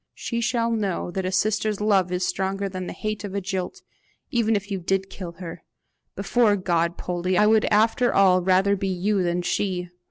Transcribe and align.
She 0.15 0.41
shall 0.41 0.71
know 0.71 1.11
that 1.11 1.27
a 1.27 1.31
sister's 1.31 1.79
love 1.79 2.11
is 2.11 2.25
stronger 2.25 2.67
than 2.67 2.87
the 2.87 2.91
hate 2.93 3.23
of 3.23 3.35
a 3.35 3.39
jilt 3.39 3.83
even 4.31 4.55
if 4.55 4.71
you 4.71 4.79
did 4.79 5.11
kill 5.11 5.33
her. 5.33 5.61
Before 6.15 6.55
God, 6.55 6.97
Poldie, 6.97 7.37
I 7.37 7.45
would 7.45 7.65
after 7.65 8.11
all 8.11 8.41
rather 8.41 8.75
be 8.75 8.87
you 8.87 9.21
than 9.21 9.43
she. 9.43 9.89